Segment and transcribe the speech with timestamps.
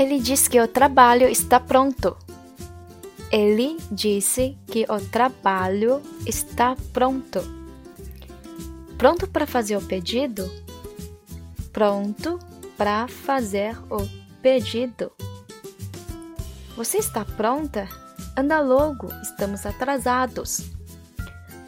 [0.00, 2.16] Ele diz que o trabalho está pronto.
[3.30, 7.40] Ele disse que o trabalho está pronto.
[8.96, 10.50] Pronto para fazer o pedido?
[11.70, 12.38] Pronto
[12.78, 13.98] para fazer o
[14.40, 15.12] pedido.
[16.78, 17.86] Você está pronta?
[18.34, 20.62] Anda logo, estamos atrasados.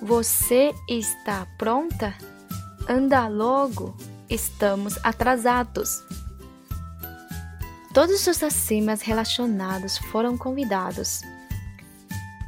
[0.00, 2.14] Você está pronta?
[2.88, 3.94] Anda logo,
[4.30, 6.02] estamos atrasados.
[7.92, 11.20] Todos os acima relacionados foram convidados.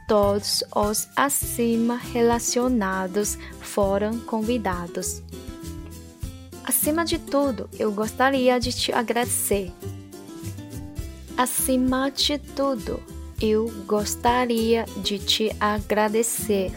[0.08, 5.22] Todos os acima relacionados foram convidados.
[6.64, 9.70] Acima de tudo, eu gostaria de te agradecer.
[11.36, 13.02] Acima de tudo,
[13.38, 16.72] eu gostaria de te agradecer.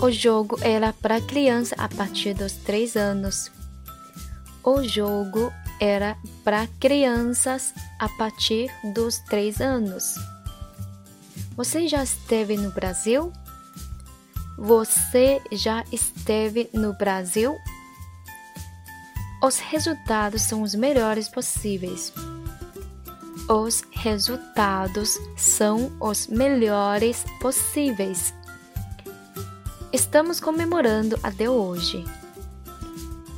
[0.00, 3.61] O jogo era para criança a partir dos 3 anos.
[4.64, 10.14] O jogo era para crianças a partir dos 3 anos.
[11.56, 13.32] Você já esteve no Brasil?
[14.56, 17.56] Você já esteve no Brasil?
[19.42, 22.12] Os resultados são os melhores possíveis.
[23.48, 28.32] Os resultados são os melhores possíveis.
[29.92, 32.04] Estamos comemorando até hoje.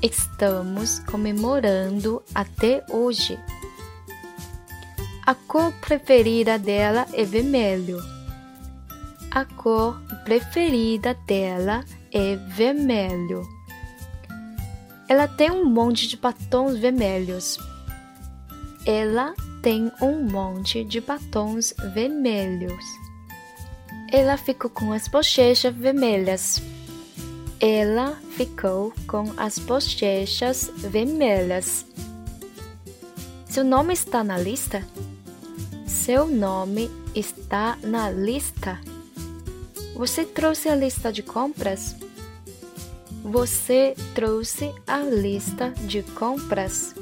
[0.05, 3.39] Estamos comemorando até hoje.
[5.25, 7.97] A cor preferida dela é vermelho.
[9.31, 13.49] A cor preferida dela é vermelho.
[15.09, 17.59] Ela tem um monte de batons vermelhos.
[18.85, 22.85] Ela tem um monte de batons vermelhos.
[24.13, 26.61] Ela ficou com as bochechas vermelhas.
[27.67, 31.87] Ela ficou com as bochechas vermelhas.
[33.47, 34.87] Seu nome está na lista?
[35.87, 38.79] Seu nome está na lista.
[39.97, 41.97] Você trouxe a lista de compras?
[43.23, 46.95] Você trouxe a lista de compras?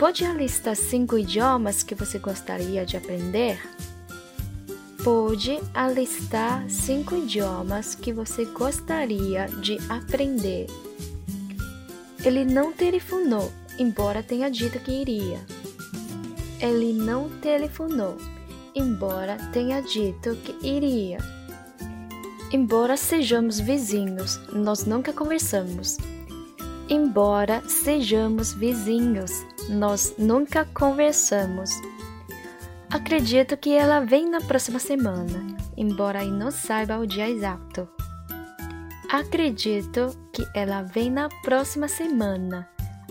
[0.00, 3.75] Pode alistar cinco idiomas que você gostaria de aprender?
[5.06, 10.66] Pode alistar cinco idiomas que você gostaria de aprender.
[12.24, 15.46] Ele não telefonou, embora tenha dito que iria.
[16.60, 18.16] Ele não telefonou,
[18.74, 21.18] embora tenha dito que iria.
[22.50, 25.98] Embora sejamos vizinhos, nós nunca conversamos.
[26.88, 29.30] Embora sejamos vizinhos,
[29.68, 31.70] nós nunca conversamos.
[32.90, 37.88] Acredito que ela vem na próxima semana, embora eu não saiba o dia exato.
[39.10, 42.68] Acredito que ela vem na próxima semana,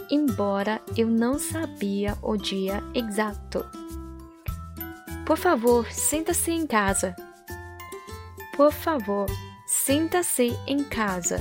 [0.10, 3.66] embora eu não sabia o dia exato.
[5.26, 7.16] Por favor, sinta-se em casa.
[8.56, 9.26] Por favor,
[9.68, 11.40] sinta-se em casa.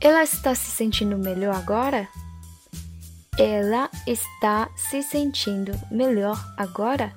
[0.00, 2.08] Ela está se sentindo melhor agora?
[3.39, 7.13] Ela está se sentindo melhor agora?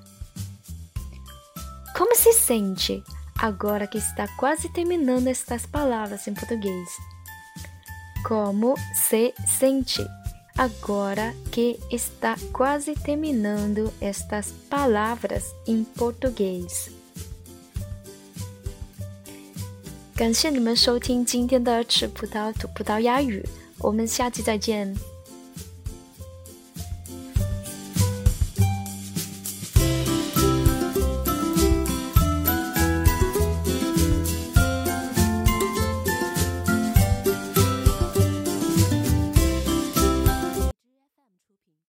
[1.96, 3.02] Como se sente
[3.40, 6.88] agora que está quase terminando estas palavras em português?
[8.26, 10.04] Como se sente
[10.56, 16.90] agora que está quase terminando estas palavras em português?
[20.16, 23.48] 感谢你们收听今天的吃葡萄吐葡萄牙语，
[23.78, 24.92] 我们下期再见。